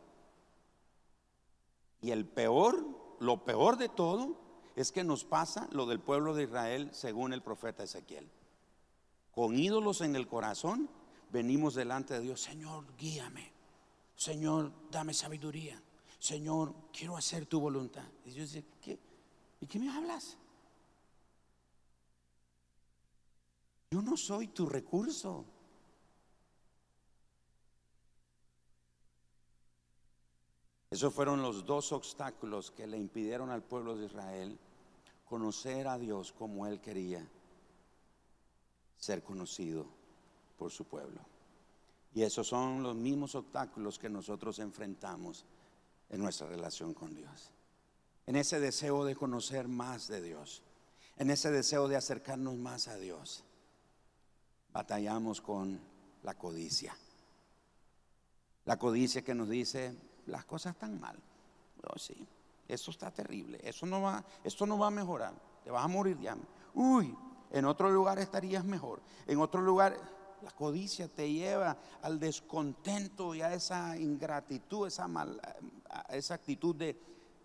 [2.00, 2.82] Y el peor,
[3.18, 4.40] lo peor de todo,
[4.74, 8.30] es que nos pasa lo del pueblo de Israel según el profeta Ezequiel.
[9.30, 10.88] Con ídolos en el corazón,
[11.30, 13.52] venimos delante de Dios, Señor, guíame.
[14.16, 15.78] Señor, dame sabiduría.
[16.18, 18.06] Señor, quiero hacer tu voluntad.
[18.24, 18.98] Y yo dice, ¿qué?
[19.60, 20.38] ¿Y qué me hablas?
[23.92, 25.44] Yo no soy tu recurso.
[30.90, 34.58] Esos fueron los dos obstáculos que le impidieron al pueblo de Israel
[35.24, 37.26] conocer a Dios como Él quería
[38.96, 39.86] ser conocido
[40.56, 41.20] por su pueblo.
[42.14, 45.44] Y esos son los mismos obstáculos que nosotros enfrentamos
[46.10, 47.50] en nuestra relación con Dios.
[48.26, 50.62] En ese deseo de conocer más de Dios,
[51.16, 53.44] en ese deseo de acercarnos más a Dios,
[54.72, 55.80] batallamos con
[56.22, 56.96] la codicia.
[58.64, 59.94] La codicia que nos dice,
[60.26, 61.16] las cosas están mal.
[61.88, 62.26] Oh, sí,
[62.68, 63.58] eso está terrible.
[63.62, 65.34] Eso no va, esto no va a mejorar.
[65.64, 66.36] Te vas a morir ya.
[66.74, 67.16] Uy,
[67.50, 69.00] en otro lugar estarías mejor.
[69.26, 69.96] En otro lugar,
[70.42, 75.40] la codicia te lleva al descontento y a esa ingratitud, esa, mal,
[76.10, 76.98] esa actitud de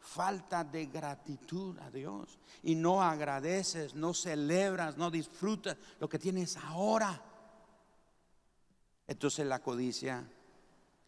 [0.06, 2.39] falta de gratitud a Dios.
[2.63, 7.22] Y no agradeces, no celebras, no disfrutas lo que tienes ahora.
[9.08, 10.26] Entonces la codicia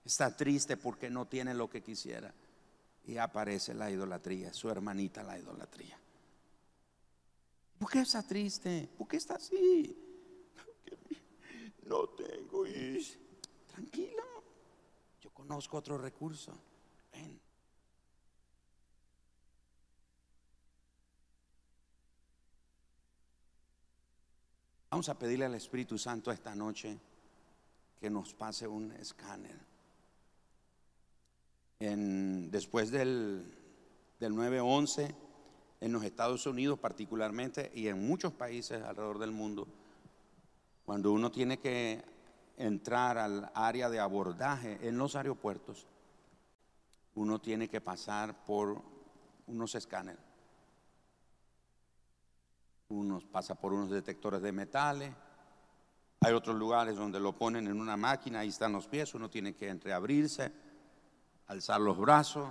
[0.08, 2.34] Está triste porque no tiene lo que quisiera.
[3.08, 6.00] Y aparece la idolatría, su hermanita la idolatría.
[7.78, 8.88] ¿Por qué está triste?
[8.98, 9.98] ¿Por qué está así?
[11.84, 12.64] No tengo
[13.68, 14.24] tranquilo.
[15.20, 16.54] Yo conozco otro recurso.
[24.98, 26.98] Vamos a pedirle al Espíritu Santo esta noche
[28.00, 29.56] que nos pase un escáner
[31.78, 33.46] después del,
[34.20, 35.16] del 9-11
[35.82, 39.68] en los Estados Unidos particularmente y en muchos países alrededor del mundo,
[40.84, 42.04] cuando uno tiene que
[42.58, 45.86] entrar al área de abordaje en los aeropuertos,
[47.14, 48.82] uno tiene que pasar por
[49.46, 50.27] unos escáneres.
[52.90, 55.14] Uno pasa por unos detectores de metales,
[56.22, 59.56] Hay otros lugares donde lo ponen en una máquina, ahí están los pies, uno tiene
[59.56, 60.52] que entreabrirse,
[61.46, 62.50] alzar los brazos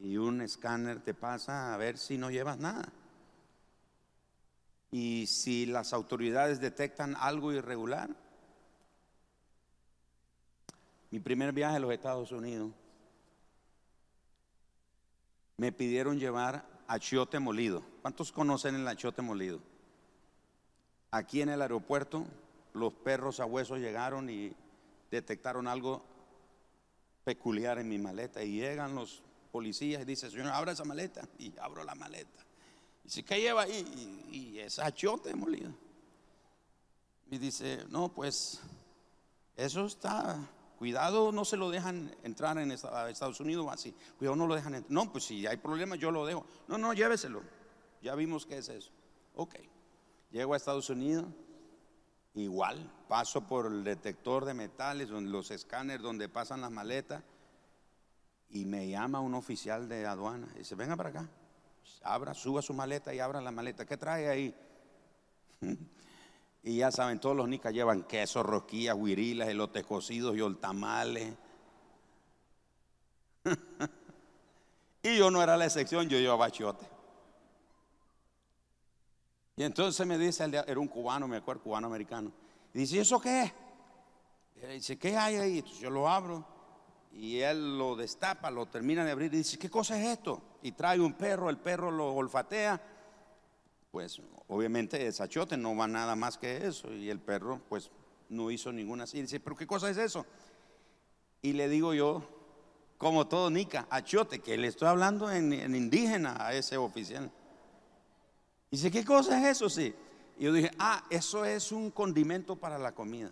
[0.00, 2.92] y un escáner te pasa a ver si no llevas nada.
[4.90, 8.10] Y si las autoridades detectan algo irregular,
[11.12, 12.72] mi primer viaje a los Estados Unidos,
[15.56, 17.82] me pidieron llevar achiote molido.
[18.02, 19.60] ¿Cuántos conocen el achiote molido?
[21.10, 22.26] Aquí en el aeropuerto
[22.74, 24.52] los perros a hueso llegaron y
[25.10, 26.02] detectaron algo
[27.24, 31.52] peculiar en mi maleta y llegan los policías y dicen, señor, abra esa maleta y
[31.60, 32.44] abro la maleta.
[33.02, 34.28] Y dice, ¿qué lleva ahí?
[34.30, 35.72] Y, y es achiote molido.
[37.30, 38.60] Y dice, no, pues
[39.56, 40.38] eso está,
[40.82, 43.94] cuidado, no se lo dejan entrar en Estados Unidos así.
[44.18, 44.90] Cuidado, no lo dejan entrar.
[44.90, 46.44] No, pues si hay problemas yo lo dejo.
[46.66, 47.40] No, no, lléveselo.
[48.02, 48.90] Ya vimos qué es eso.
[49.36, 49.54] Ok.
[50.32, 51.26] Llego a Estados Unidos,
[52.34, 57.22] igual, paso por el detector de metales, los escáneres donde pasan las maletas,
[58.50, 60.48] y me llama un oficial de aduana.
[60.56, 61.28] Y dice, venga para acá,
[62.02, 63.86] abra, suba su maleta y abra la maleta.
[63.86, 64.52] ¿Qué trae ahí?
[66.62, 71.34] Y ya saben, todos los nicas llevan queso, rosquillas, huirilas, elotes cocidos y tamales.
[75.02, 76.86] y yo no era la excepción, yo llevaba chote.
[79.56, 82.32] Y entonces me dice, era un cubano, me acuerdo, cubano americano.
[82.72, 83.52] Y dice, ¿eso qué es?
[84.62, 85.58] Y dice, ¿qué hay ahí?
[85.58, 86.46] Entonces yo lo abro
[87.12, 90.40] y él lo destapa, lo termina de abrir y dice, ¿qué cosa es esto?
[90.62, 92.80] Y trae un perro, el perro lo olfatea.
[93.92, 96.92] Pues obviamente el sachote no va nada más que eso.
[96.92, 97.90] Y el perro pues
[98.30, 99.20] no hizo ninguna así.
[99.20, 100.26] Dice, ¿pero qué cosa es eso?
[101.42, 102.22] Y le digo yo,
[102.96, 107.30] como todo Nica, achote, que le estoy hablando en, en indígena a ese oficial.
[108.70, 109.68] Dice, ¿qué cosa es eso?
[109.68, 109.94] Sí.
[110.38, 113.30] Y yo dije, ah, eso es un condimento para la comida.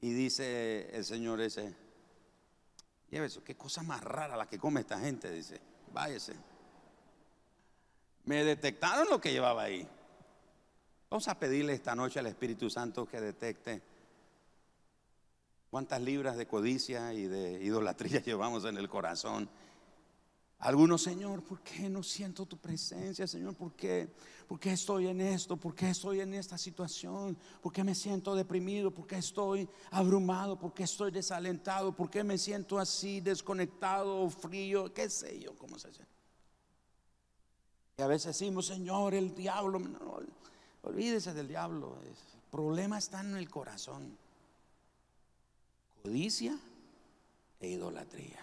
[0.00, 1.74] Y dice el señor ese,
[3.10, 5.60] llévese, qué cosa más rara la que come esta gente, dice,
[5.92, 6.36] váyase.
[8.28, 9.88] Me detectaron lo que llevaba ahí.
[11.08, 13.80] Vamos a pedirle esta noche al Espíritu Santo que detecte
[15.70, 19.48] cuántas libras de codicia y de idolatría llevamos en el corazón
[20.60, 23.54] algunos, Señor, ¿por qué no siento tu presencia, Señor?
[23.54, 24.12] ¿Por qué?
[24.46, 25.56] ¿Por qué estoy en esto?
[25.56, 27.38] ¿Por qué estoy en esta situación?
[27.62, 28.90] ¿Por qué me siento deprimido?
[28.90, 30.58] ¿Por qué estoy abrumado?
[30.58, 31.94] ¿Por qué estoy desalentado?
[31.94, 34.92] ¿Por qué me siento así, desconectado, frío?
[34.92, 35.56] ¿Qué sé yo?
[35.56, 36.17] ¿Cómo se dice?
[37.98, 39.82] Y a veces decimos, Señor, el diablo.
[40.82, 41.98] olvídese del diablo.
[42.04, 42.14] El
[42.48, 44.16] problema está en el corazón.
[46.04, 46.56] Codicia
[47.58, 48.38] e idolatría.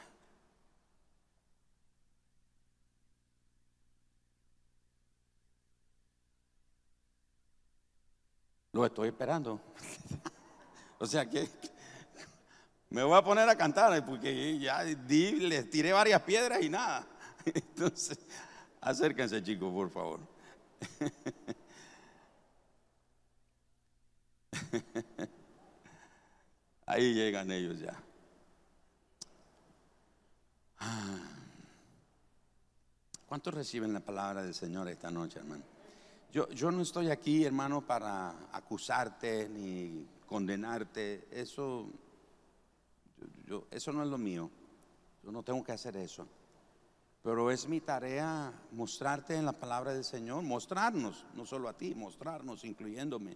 [8.73, 9.61] Lo estoy esperando.
[10.99, 11.47] o sea que
[12.89, 17.07] me voy a poner a cantar porque ya les tiré varias piedras y nada.
[17.45, 18.19] Entonces,
[18.86, 20.19] acérquense chicos, por favor.
[26.86, 28.00] Ahí llegan ellos ya.
[30.80, 31.32] Ah.
[33.26, 35.63] ¿Cuántos reciben la palabra del Señor esta noche, hermano?
[36.32, 41.28] Yo, no estoy aquí, hermano, para acusarte ni condenarte.
[41.32, 41.88] Eso,
[43.48, 44.50] yo, eso no es lo mío.
[45.24, 46.28] Yo no tengo que hacer eso.
[47.25, 51.95] Pero es mi tarea mostrarte en la palabra del Señor, mostrarnos, no solo a ti,
[51.95, 53.35] mostrarnos, incluyéndome,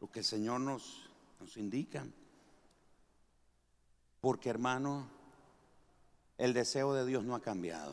[0.00, 2.06] lo que el Señor nos, nos indica.
[4.22, 5.06] Porque hermano,
[6.38, 7.92] el deseo de Dios no ha cambiado.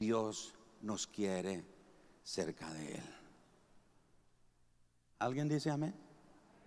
[0.00, 1.64] Dios nos quiere
[2.24, 3.16] cerca de Él.
[5.20, 5.94] ¿Alguien dice amén?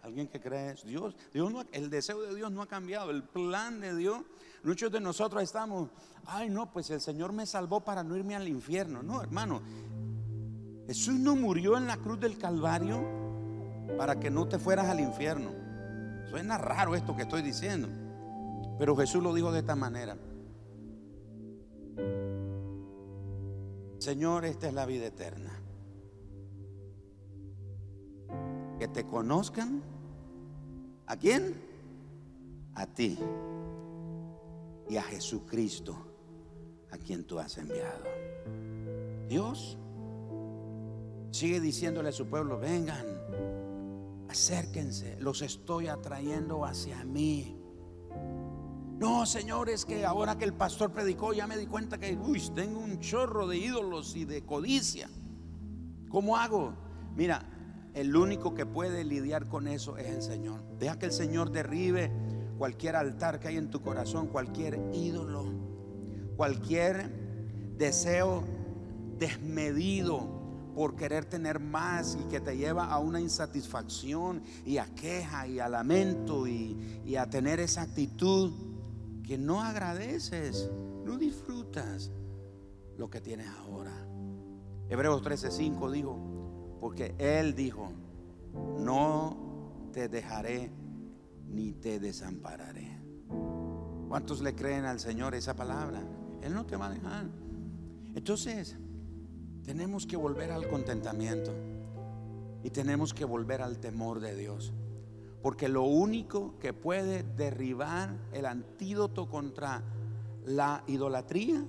[0.03, 1.15] ¿Alguien que cree Dios?
[1.33, 4.19] Dios no, el deseo de Dios no ha cambiado, el plan de Dios.
[4.63, 5.89] Muchos de nosotros estamos,
[6.25, 9.01] ay no, pues el Señor me salvó para no irme al infierno.
[9.01, 9.61] No, hermano,
[10.87, 13.01] Jesús no murió en la cruz del Calvario
[13.97, 15.51] para que no te fueras al infierno.
[16.29, 17.87] Suena raro esto que estoy diciendo,
[18.77, 20.17] pero Jesús lo dijo de esta manera.
[23.99, 25.51] Señor, esta es la vida eterna.
[28.77, 29.81] Que te conozcan.
[31.07, 31.55] ¿A quién?
[32.75, 33.17] A ti.
[34.89, 35.95] Y a Jesucristo,
[36.91, 38.03] a quien tú has enviado.
[39.27, 39.77] Dios
[41.31, 43.05] sigue diciéndole a su pueblo, vengan,
[44.29, 47.59] acérquense, los estoy atrayendo hacia mí.
[48.97, 52.79] No, señores, que ahora que el pastor predicó ya me di cuenta que, uy, tengo
[52.79, 55.09] un chorro de ídolos y de codicia.
[56.09, 56.73] ¿Cómo hago?
[57.15, 57.43] Mira,
[57.93, 60.61] el único que puede lidiar con eso es el Señor.
[60.79, 62.11] Deja que el Señor derribe
[62.57, 65.45] cualquier altar que hay en tu corazón, cualquier ídolo,
[66.35, 67.11] cualquier
[67.77, 68.43] deseo
[69.17, 70.41] desmedido
[70.73, 75.59] por querer tener más y que te lleva a una insatisfacción y a queja y
[75.59, 78.51] a lamento y, a tener esa actitud
[79.23, 80.69] que no agradeces,
[81.05, 82.11] no disfrutas
[82.97, 83.93] lo que tienes ahora.
[84.89, 86.32] Hebreos 13:5 dijo,
[86.83, 87.93] porque Él dijo,
[88.77, 89.37] no
[89.93, 90.69] te dejaré
[91.47, 92.99] ni te desampararé.
[94.09, 96.03] ¿Cuántos le creen al Señor esa palabra?
[96.41, 97.27] Él no te va a dejar.
[98.15, 98.75] Entonces,
[99.63, 101.53] tenemos que volver al contentamiento
[102.65, 104.73] y tenemos que volver al temor de Dios.
[105.41, 109.83] Porque lo único que puede derribar el antídoto contra
[110.45, 111.63] la idolatría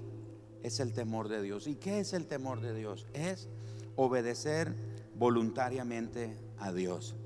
[0.65, 1.69] es el temor de Dios.
[1.69, 3.07] ¿Y qué es el temor de Dios?
[3.13, 3.49] Es
[3.95, 7.17] obedecer voluntariamente a Dios.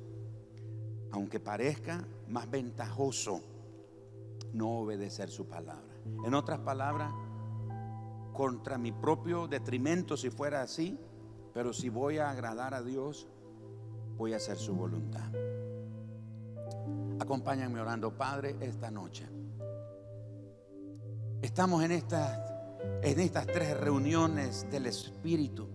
[1.10, 3.42] Aunque parezca más ventajoso
[4.52, 5.94] no obedecer su palabra.
[6.24, 7.12] En otras palabras,
[8.32, 10.98] contra mi propio detrimento si fuera así,
[11.52, 13.26] pero si voy a agradar a Dios,
[14.16, 15.30] voy a hacer su voluntad.
[17.20, 19.26] Acompáñame orando, Padre, esta noche.
[21.42, 22.40] Estamos en estas,
[23.02, 25.68] en estas tres reuniones del Espíritu,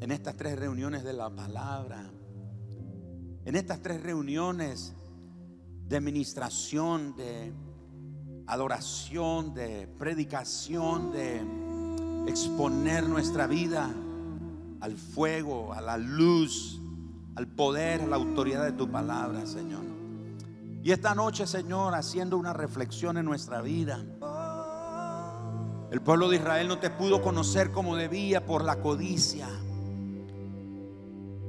[0.00, 2.10] en estas tres reuniones de la palabra,
[3.44, 4.94] en estas tres reuniones
[5.88, 7.52] de administración, de
[8.46, 11.40] adoración, de predicación, de
[12.28, 13.90] exponer nuestra vida
[14.80, 16.80] al fuego, a la luz,
[17.34, 19.84] al poder, a la autoridad de tu palabra, Señor.
[20.82, 24.04] Y esta noche, Señor, haciendo una reflexión en nuestra vida.
[25.90, 29.48] El pueblo de Israel no te pudo conocer como debía por la codicia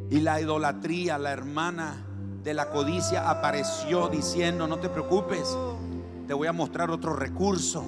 [0.09, 1.17] y la idolatría.
[1.17, 1.95] La hermana
[2.43, 5.57] de la codicia apareció diciendo, no te preocupes,
[6.27, 7.83] te voy a mostrar otro recurso.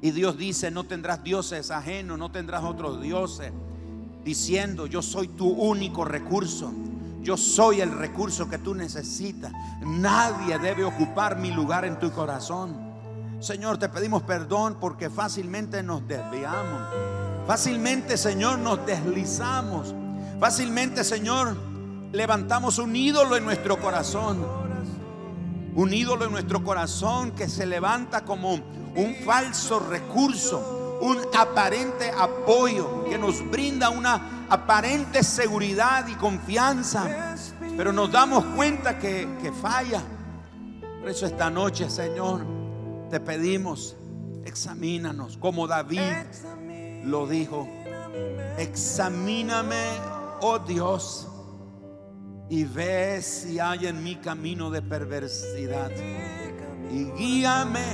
[0.00, 3.52] Y Dios dice, no tendrás dioses ajenos, no tendrás otros dioses.
[4.24, 6.72] Diciendo, yo soy tu único recurso.
[7.22, 9.52] Yo soy el recurso que tú necesitas.
[9.80, 12.74] Nadie debe ocupar mi lugar en tu corazón.
[13.38, 16.82] Señor, te pedimos perdón porque fácilmente nos desviamos.
[17.46, 19.94] Fácilmente, Señor, nos deslizamos.
[20.42, 21.56] Fácilmente, Señor,
[22.10, 24.44] levantamos un ídolo en nuestro corazón
[25.76, 33.04] un ídolo en nuestro corazón que se levanta como un falso recurso, un aparente apoyo
[33.04, 37.36] que nos brinda una aparente seguridad y confianza,
[37.76, 40.02] pero nos damos cuenta que, que falla.
[41.00, 42.44] Por eso esta noche, Señor,
[43.10, 43.94] te pedimos,
[44.44, 46.02] examínanos como David
[47.04, 47.68] lo dijo,
[48.58, 50.11] examíname,
[50.42, 51.28] oh Dios
[52.50, 55.90] y ve si hay en mi camino de perversidad.
[56.90, 57.86] Y guíame,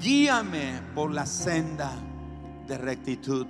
[0.00, 1.92] guíame por la senda
[2.66, 3.46] de rectitud.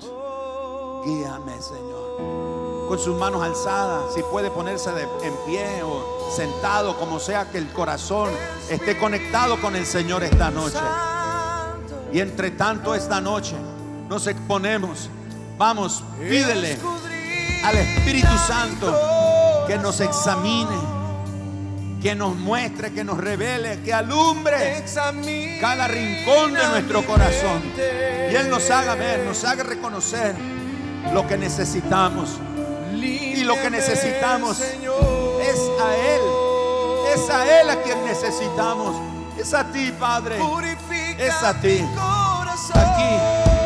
[1.07, 2.89] Guíame, Señor.
[2.89, 7.69] Con sus manos alzadas, si puede ponerse en pie o sentado, como sea que el
[7.69, 8.29] corazón
[8.69, 10.81] esté conectado con el Señor esta noche.
[12.13, 13.55] Y entre tanto esta noche
[14.09, 15.09] nos exponemos.
[15.57, 16.79] Vamos, pídele
[17.65, 20.77] al Espíritu Santo que nos examine,
[22.03, 24.85] que nos muestre, que nos revele, que alumbre
[25.61, 27.63] cada rincón de nuestro corazón.
[27.77, 30.35] Y Él nos haga ver, nos haga reconocer
[31.13, 32.39] lo que necesitamos.
[32.93, 36.21] Y lo que necesitamos es a Él.
[37.15, 38.97] Es a Él a quien necesitamos.
[39.39, 40.37] Es a ti, Padre.
[41.19, 41.85] Es a ti.
[42.75, 43.15] Aquí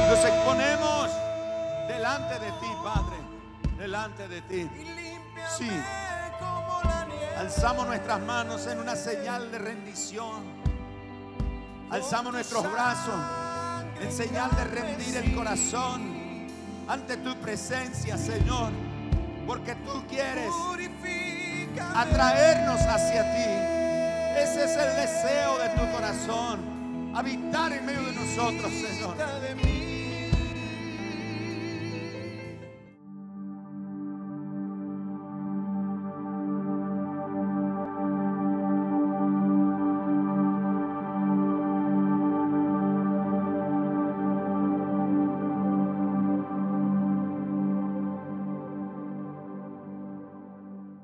[0.09, 1.11] nos exponemos
[1.89, 3.04] delante de ti, Padre.
[3.95, 4.69] Delante de ti.
[5.57, 5.71] Sí.
[7.39, 10.43] Alzamos nuestras manos en una señal de rendición.
[11.91, 13.15] Alzamos nuestros brazos
[14.01, 16.49] en señal de rendir el corazón
[16.89, 18.73] ante tu presencia, Señor.
[19.47, 20.51] Porque tú quieres
[21.95, 24.43] atraernos hacia ti.
[24.43, 27.13] Ese es el deseo de tu corazón.
[27.15, 29.15] Habitar en medio de nosotros, Señor.